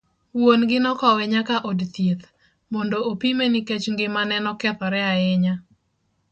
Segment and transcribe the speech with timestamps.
[0.37, 2.25] Wuon gi nokowe nyaka od thieth,
[2.71, 5.53] mondo opime nikech ng'imane nokethore ahinya.